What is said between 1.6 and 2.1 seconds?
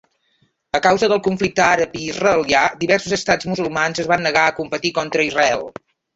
àrab i